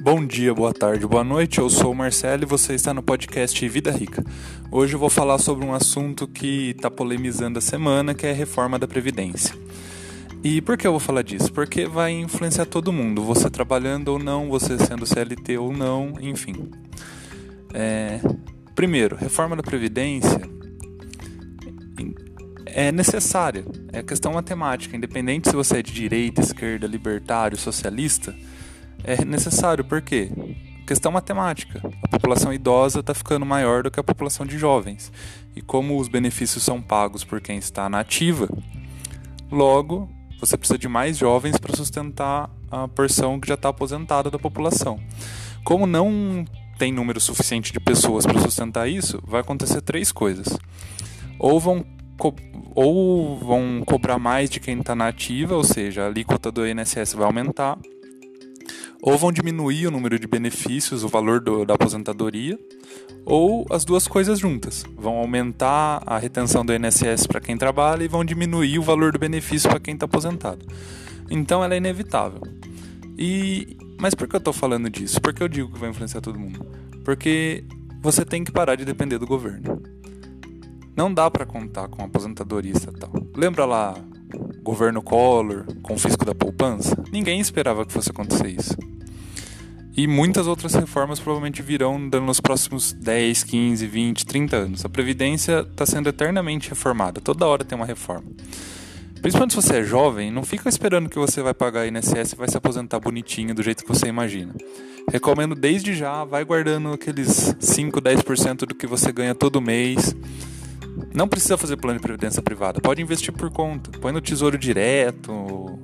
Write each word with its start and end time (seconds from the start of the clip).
Bom 0.00 0.24
dia, 0.24 0.54
boa 0.54 0.72
tarde, 0.72 1.04
boa 1.04 1.24
noite. 1.24 1.58
Eu 1.58 1.68
sou 1.68 1.90
o 1.90 1.94
Marcelo 1.94 2.44
e 2.44 2.46
você 2.46 2.72
está 2.72 2.94
no 2.94 3.02
podcast 3.02 3.68
Vida 3.68 3.90
Rica. 3.90 4.24
Hoje 4.70 4.94
eu 4.94 4.98
vou 4.98 5.10
falar 5.10 5.38
sobre 5.38 5.66
um 5.66 5.74
assunto 5.74 6.28
que 6.28 6.70
está 6.70 6.88
polemizando 6.88 7.58
a 7.58 7.60
semana, 7.60 8.14
que 8.14 8.24
é 8.24 8.30
a 8.30 8.34
reforma 8.34 8.78
da 8.78 8.86
Previdência. 8.86 9.56
E 10.44 10.60
por 10.62 10.78
que 10.78 10.86
eu 10.86 10.92
vou 10.92 11.00
falar 11.00 11.22
disso? 11.22 11.52
Porque 11.52 11.84
vai 11.86 12.12
influenciar 12.12 12.64
todo 12.66 12.92
mundo, 12.92 13.24
você 13.24 13.50
trabalhando 13.50 14.08
ou 14.10 14.20
não, 14.20 14.48
você 14.48 14.78
sendo 14.78 15.04
CLT 15.04 15.58
ou 15.58 15.72
não, 15.72 16.14
enfim. 16.20 16.70
É... 17.74 18.20
Primeiro, 18.76 19.16
reforma 19.16 19.56
da 19.56 19.64
Previdência 19.64 20.40
é 22.66 22.92
necessária, 22.92 23.64
é 23.92 24.00
questão 24.00 24.34
matemática, 24.34 24.96
independente 24.96 25.50
se 25.50 25.56
você 25.56 25.78
é 25.78 25.82
de 25.82 25.92
direita, 25.92 26.40
esquerda, 26.40 26.86
libertário, 26.86 27.56
socialista 27.56 28.32
é 29.04 29.24
necessário, 29.24 29.84
por 29.84 30.02
quê? 30.02 30.30
Questão 30.86 31.12
matemática. 31.12 31.80
A 32.02 32.08
população 32.08 32.52
idosa 32.52 33.00
está 33.00 33.12
ficando 33.14 33.44
maior 33.44 33.82
do 33.82 33.90
que 33.90 34.00
a 34.00 34.04
população 34.04 34.46
de 34.46 34.58
jovens. 34.58 35.12
E 35.54 35.60
como 35.60 35.98
os 35.98 36.08
benefícios 36.08 36.62
são 36.62 36.80
pagos 36.80 37.24
por 37.24 37.40
quem 37.40 37.58
está 37.58 37.88
na 37.88 38.00
ativa, 38.00 38.48
logo 39.50 40.08
você 40.40 40.56
precisa 40.56 40.78
de 40.78 40.88
mais 40.88 41.18
jovens 41.18 41.58
para 41.58 41.76
sustentar 41.76 42.48
a 42.70 42.86
porção 42.86 43.40
que 43.40 43.48
já 43.48 43.54
está 43.54 43.68
aposentada 43.68 44.30
da 44.30 44.38
população. 44.38 45.00
Como 45.64 45.86
não 45.86 46.44
tem 46.78 46.92
número 46.92 47.20
suficiente 47.20 47.72
de 47.72 47.80
pessoas 47.80 48.24
para 48.24 48.40
sustentar 48.40 48.88
isso, 48.88 49.20
vai 49.26 49.40
acontecer 49.40 49.80
três 49.80 50.12
coisas. 50.12 50.56
Ou 51.38 51.58
vão, 51.58 51.84
ou 52.74 53.36
vão 53.38 53.82
cobrar 53.84 54.18
mais 54.18 54.48
de 54.48 54.60
quem 54.60 54.78
está 54.78 54.94
na 54.94 55.08
ativa, 55.08 55.56
ou 55.56 55.64
seja, 55.64 56.04
a 56.04 56.06
alíquota 56.06 56.52
do 56.52 56.66
INSS 56.66 57.14
vai 57.14 57.26
aumentar 57.26 57.76
ou 59.02 59.16
vão 59.16 59.30
diminuir 59.30 59.86
o 59.86 59.90
número 59.90 60.18
de 60.18 60.26
benefícios, 60.26 61.04
o 61.04 61.08
valor 61.08 61.40
do, 61.40 61.64
da 61.64 61.74
aposentadoria, 61.74 62.58
ou 63.24 63.66
as 63.70 63.84
duas 63.84 64.08
coisas 64.08 64.38
juntas. 64.38 64.84
Vão 64.96 65.16
aumentar 65.16 66.02
a 66.06 66.18
retenção 66.18 66.64
do 66.64 66.74
INSS 66.74 67.26
para 67.26 67.40
quem 67.40 67.56
trabalha 67.56 68.02
e 68.02 68.08
vão 68.08 68.24
diminuir 68.24 68.78
o 68.78 68.82
valor 68.82 69.12
do 69.12 69.18
benefício 69.18 69.68
para 69.68 69.80
quem 69.80 69.94
está 69.94 70.06
aposentado. 70.06 70.66
Então 71.30 71.62
ela 71.62 71.74
é 71.74 71.76
inevitável. 71.76 72.42
E 73.16 73.76
mas 74.00 74.14
por 74.14 74.28
que 74.28 74.36
eu 74.36 74.38
estou 74.38 74.52
falando 74.52 74.88
disso? 74.88 75.20
Por 75.20 75.34
que 75.34 75.42
eu 75.42 75.48
digo 75.48 75.72
que 75.72 75.78
vai 75.78 75.90
influenciar 75.90 76.20
todo 76.20 76.38
mundo? 76.38 76.64
Porque 77.04 77.64
você 78.00 78.24
tem 78.24 78.44
que 78.44 78.52
parar 78.52 78.76
de 78.76 78.84
depender 78.84 79.18
do 79.18 79.26
governo. 79.26 79.82
Não 80.96 81.12
dá 81.12 81.28
para 81.28 81.44
contar 81.44 81.88
com 81.88 82.04
aposentadoria 82.04 82.72
estatal. 82.72 83.10
Lembra 83.34 83.64
lá 83.64 83.94
governo 84.68 85.00
Collor, 85.00 85.64
confisco 85.82 86.26
da 86.26 86.34
poupança? 86.34 86.94
Ninguém 87.10 87.40
esperava 87.40 87.86
que 87.86 87.92
fosse 87.92 88.10
acontecer 88.10 88.48
isso. 88.48 88.76
E 89.96 90.06
muitas 90.06 90.46
outras 90.46 90.74
reformas 90.74 91.18
provavelmente 91.18 91.62
virão 91.62 91.98
nos 91.98 92.38
próximos 92.38 92.92
10, 92.92 93.44
15, 93.44 93.86
20, 93.86 94.26
30 94.26 94.56
anos. 94.56 94.84
A 94.84 94.88
Previdência 94.90 95.60
está 95.60 95.86
sendo 95.86 96.10
eternamente 96.10 96.68
reformada, 96.68 97.18
toda 97.18 97.46
hora 97.46 97.64
tem 97.64 97.76
uma 97.76 97.86
reforma. 97.86 98.30
Principalmente 99.22 99.54
se 99.54 99.56
você 99.56 99.78
é 99.78 99.82
jovem, 99.82 100.30
não 100.30 100.42
fica 100.42 100.68
esperando 100.68 101.08
que 101.08 101.18
você 101.18 101.40
vai 101.40 101.54
pagar 101.54 101.88
INSS 101.88 102.34
e 102.34 102.36
vai 102.36 102.48
se 102.48 102.56
aposentar 102.58 103.00
bonitinho 103.00 103.54
do 103.54 103.62
jeito 103.62 103.82
que 103.82 103.88
você 103.88 104.06
imagina. 104.06 104.54
Recomendo 105.10 105.54
desde 105.54 105.94
já, 105.94 106.24
vai 106.24 106.44
guardando 106.44 106.92
aqueles 106.92 107.56
5, 107.58 108.02
10% 108.02 108.66
do 108.66 108.74
que 108.74 108.86
você 108.86 109.10
ganha 109.10 109.34
todo 109.34 109.62
mês 109.62 110.14
não 111.14 111.28
precisa 111.28 111.56
fazer 111.56 111.76
plano 111.76 111.98
de 111.98 112.02
previdência 112.02 112.42
privada, 112.42 112.80
pode 112.80 113.02
investir 113.02 113.32
por 113.32 113.50
conta, 113.50 113.90
põe 113.98 114.12
no 114.12 114.20
tesouro 114.20 114.58
direto, 114.58 115.78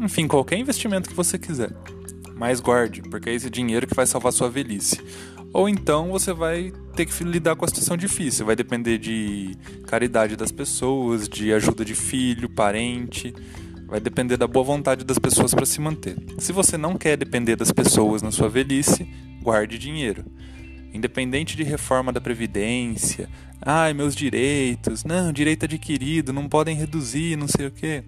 enfim, 0.00 0.26
qualquer 0.26 0.58
investimento 0.58 1.08
que 1.08 1.14
você 1.14 1.38
quiser. 1.38 1.72
Mas 2.36 2.60
guarde, 2.60 3.02
porque 3.02 3.30
é 3.30 3.34
esse 3.34 3.48
dinheiro 3.48 3.86
que 3.86 3.94
vai 3.94 4.06
salvar 4.06 4.32
sua 4.32 4.50
velhice. 4.50 5.00
Ou 5.52 5.68
então 5.68 6.10
você 6.10 6.32
vai 6.32 6.72
ter 6.96 7.06
que 7.06 7.22
lidar 7.22 7.54
com 7.54 7.64
a 7.64 7.68
situação 7.68 7.96
difícil, 7.96 8.44
vai 8.44 8.56
depender 8.56 8.98
de 8.98 9.56
caridade 9.86 10.34
das 10.34 10.50
pessoas, 10.50 11.28
de 11.28 11.52
ajuda 11.52 11.84
de 11.84 11.94
filho, 11.94 12.48
parente, 12.48 13.32
vai 13.86 14.00
depender 14.00 14.36
da 14.36 14.48
boa 14.48 14.64
vontade 14.64 15.04
das 15.04 15.18
pessoas 15.18 15.54
para 15.54 15.64
se 15.64 15.80
manter. 15.80 16.16
Se 16.38 16.52
você 16.52 16.76
não 16.76 16.96
quer 16.96 17.16
depender 17.16 17.54
das 17.54 17.70
pessoas 17.70 18.20
na 18.20 18.32
sua 18.32 18.48
velhice, 18.48 19.08
guarde 19.40 19.78
dinheiro. 19.78 20.24
Independente 20.94 21.56
de 21.56 21.64
reforma 21.64 22.12
da 22.12 22.20
Previdência, 22.20 23.28
ai, 23.60 23.92
meus 23.92 24.14
direitos, 24.14 25.02
não, 25.02 25.32
direito 25.32 25.64
adquirido, 25.64 26.32
não 26.32 26.48
podem 26.48 26.76
reduzir, 26.76 27.36
não 27.36 27.48
sei 27.48 27.66
o 27.66 27.70
quê. 27.72 28.04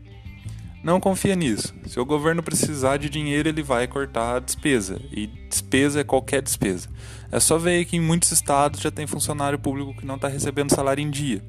Não 0.84 1.00
confia 1.00 1.34
nisso. 1.34 1.74
Se 1.86 1.98
o 1.98 2.04
governo 2.04 2.44
precisar 2.44 2.96
de 2.96 3.10
dinheiro, 3.10 3.48
ele 3.48 3.60
vai 3.60 3.88
cortar 3.88 4.36
a 4.36 4.38
despesa. 4.38 5.00
E 5.10 5.26
despesa 5.26 6.00
é 6.00 6.04
qualquer 6.04 6.40
despesa. 6.40 6.88
É 7.32 7.40
só 7.40 7.58
ver 7.58 7.84
que 7.86 7.96
em 7.96 8.00
muitos 8.00 8.30
estados 8.30 8.80
já 8.80 8.90
tem 8.92 9.04
funcionário 9.04 9.58
público 9.58 9.96
que 9.96 10.06
não 10.06 10.14
está 10.14 10.28
recebendo 10.28 10.72
salário 10.72 11.02
em 11.02 11.10
dia. 11.10 11.42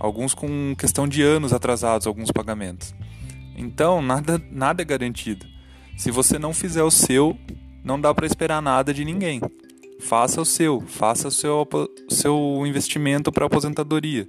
Alguns 0.00 0.34
com 0.34 0.74
questão 0.76 1.06
de 1.06 1.22
anos 1.22 1.52
atrasados, 1.52 2.04
alguns 2.04 2.32
pagamentos. 2.32 2.92
Então, 3.56 4.02
nada, 4.02 4.42
nada 4.50 4.82
é 4.82 4.84
garantido. 4.84 5.46
Se 5.96 6.10
você 6.10 6.36
não 6.36 6.52
fizer 6.52 6.82
o 6.82 6.90
seu, 6.90 7.38
não 7.84 8.00
dá 8.00 8.12
para 8.12 8.26
esperar 8.26 8.60
nada 8.60 8.92
de 8.92 9.04
ninguém. 9.04 9.40
Faça 10.00 10.40
o 10.40 10.44
seu, 10.44 10.80
faça 10.80 11.28
o 11.28 11.30
seu, 11.30 11.66
seu 12.08 12.62
investimento 12.66 13.32
para 13.32 13.46
aposentadoria. 13.46 14.28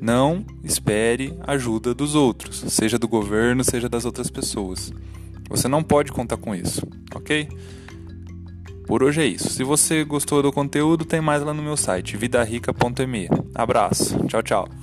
Não 0.00 0.44
espere 0.64 1.34
ajuda 1.46 1.94
dos 1.94 2.14
outros, 2.14 2.64
seja 2.68 2.98
do 2.98 3.06
governo, 3.06 3.62
seja 3.62 3.88
das 3.88 4.04
outras 4.04 4.30
pessoas. 4.30 4.92
Você 5.48 5.68
não 5.68 5.82
pode 5.82 6.12
contar 6.12 6.36
com 6.36 6.54
isso, 6.54 6.86
ok? 7.14 7.48
Por 8.86 9.02
hoje 9.02 9.20
é 9.20 9.26
isso. 9.26 9.50
Se 9.50 9.62
você 9.62 10.02
gostou 10.04 10.42
do 10.42 10.52
conteúdo, 10.52 11.04
tem 11.04 11.20
mais 11.20 11.42
lá 11.42 11.52
no 11.52 11.62
meu 11.62 11.76
site, 11.76 12.16
vidarica.me. 12.16 13.28
Abraço, 13.54 14.18
tchau, 14.26 14.42
tchau. 14.42 14.79